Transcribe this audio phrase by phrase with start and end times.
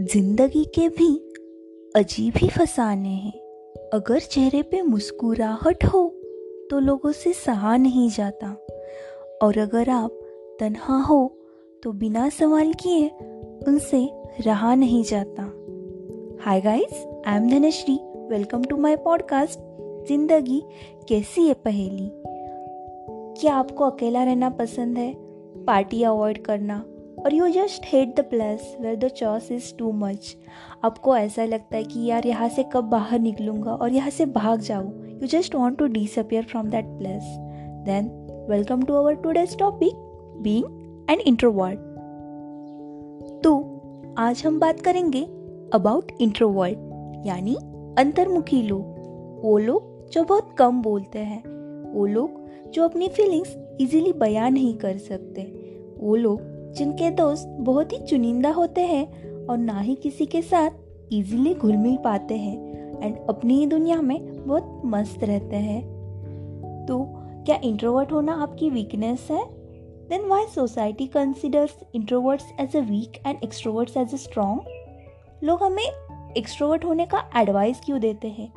[0.00, 1.08] ज़िंदगी के भी
[1.96, 3.32] अजीब ही फसाने हैं।
[3.94, 6.02] अगर चेहरे पे मुस्कुराहट हो
[6.70, 8.48] तो लोगों से सहा नहीं जाता।
[9.42, 10.18] और अगर आप
[10.60, 11.36] तन्हा हो
[11.82, 13.08] तो बिना सवाल किए
[13.68, 14.08] उनसे
[14.40, 15.42] रहा नहीं जाता।
[16.44, 17.98] Hi guys I am Dhanashree.
[18.30, 19.60] Welcome to my podcast
[20.08, 20.62] ज़िंदगी
[21.08, 22.10] कैसी है पहेली?
[23.40, 25.12] क्या आपको अकेला रहना पसंद है?
[25.64, 26.84] पार्टी अवॉइड करना
[27.18, 30.34] और you just hate the place where the chaos is too much
[30.84, 34.60] आपको ऐसा लगता है कि यार यहाँ से कब बाहर निकलूँगा और यहाँ से भाग
[34.60, 34.92] जाऊँ।
[35.22, 37.22] You just want to disappear from that place
[37.86, 38.10] then
[38.50, 39.94] welcome to our today's topic
[40.42, 41.78] being and introvert
[43.44, 43.56] तो
[44.18, 45.22] आज हम बात करेंगे
[45.74, 47.54] अबाउट इंट्रोवर्ड यानी
[47.98, 51.42] अंतर्मुखी लोग। वो लोग जो बहुत कम बोलते हैं।
[51.92, 55.42] वो लोग जो अपनी फीलिंग्स इजीली बयान नहीं कर सकते।
[55.98, 56.40] वो लोग
[56.74, 60.70] जिनके दोस्त बहुत ही चुनिंदा होते हैं और ना ही किसी के साथ
[61.12, 62.56] इजीली घुल मिल पाते हैं
[63.02, 65.82] एंड अपनी ही दुनिया में बहुत मस्त रहते हैं।
[66.88, 67.04] तो
[67.46, 69.44] क्या इंट्रोवर्ट होना आपकी वीकनेस है?
[70.08, 74.60] Then why society considers introverts as a weak and extroverts as a strong
[75.44, 78.52] लोग हमें एक्सट्रोवर्ट होने का एडवाइस क्यों देते हैं?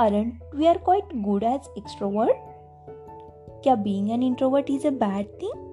[0.00, 2.36] Aren't we are quite good as extrovert
[3.62, 5.65] क्या being an introvert is a bad thing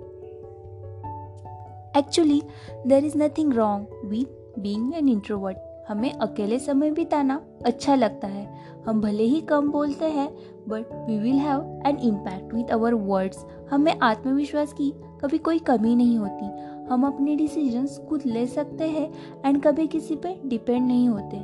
[1.98, 2.42] actually
[2.88, 5.58] there is nothing wrong with being an introvert
[5.90, 8.48] हमें अकेले समय बिताना अच्छा लगता है।
[8.86, 10.28] हम भले ही कम बोलते हैं
[10.70, 14.92] but we will have an impact with our words हमें आत्मविश्वास की
[15.22, 16.46] कभी कोई कमी नहीं होती।
[16.90, 19.12] हम अपने डिसीजंस खुद ले सकते हैं
[19.46, 21.38] एंड कभी किसी पे डिपेंड नहीं होते।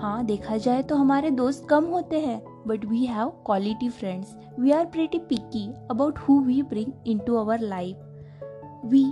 [0.00, 4.70] हाँ देखा जाए तो हमारे दोस्त कम होते हैं but we have quality friends we
[4.70, 7.96] are pretty picky about who we bring into our life
[8.84, 9.04] we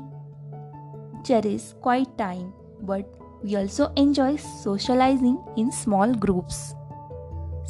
[1.24, 3.04] cherish quiet time, but
[3.42, 6.58] we also enjoy socializing in small groups.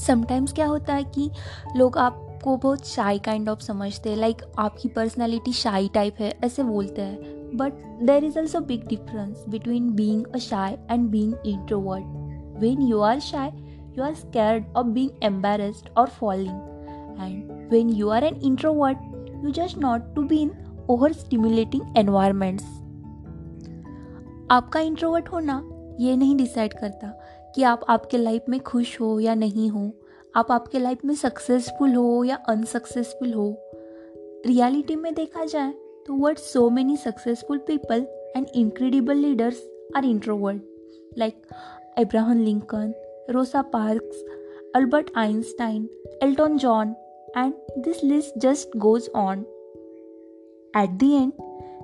[0.06, 1.31] Sometimes क्या होता है कि
[1.77, 6.62] लोग आपको बहुत शाई काइंड ऑफ़ समझते हैं लाइक आपकी पर्सनैलिटी shy टाइप है ऐसे
[6.62, 7.72] बोलते हैं। But
[8.03, 13.21] there is also big difference between being a shy and being introvert when you are
[13.21, 13.50] shy
[13.99, 18.99] you are scared of being embarrassed और falling and when you are an introvert
[19.44, 20.53] you just not to be in
[20.91, 22.80] over stimulating environments
[24.50, 25.55] आपका introvert होना
[26.00, 27.09] ये नहीं decide करता
[27.55, 29.91] कि आप आपके life में खुश हो या नहीं हो।
[30.34, 33.55] आप आपके लाइफ में सक्सेसफुल हो या अनसक्सेसफुल हो।
[34.47, 35.72] रियलिटी में देखा जाए
[36.06, 38.06] तो what so many successful people
[38.37, 39.62] and incredible leaders
[39.97, 40.62] are introvert
[41.19, 41.47] like
[41.99, 42.93] Abraham Lincoln
[43.31, 44.25] Rosa Parks
[44.77, 45.89] Albert Einstein
[46.22, 46.94] Elton John
[47.37, 49.41] and this list just goes on
[50.77, 51.33] at the end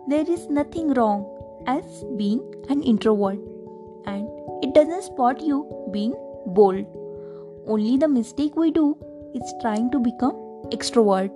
[0.08, 1.35] there is nothing wrong
[1.66, 3.38] as being an introvert
[4.06, 4.28] and
[4.62, 6.14] it doesn't spot you being
[6.46, 6.86] bold.
[7.66, 8.96] Only the mistake we do
[9.34, 10.34] is trying to become
[10.70, 11.30] extrovert.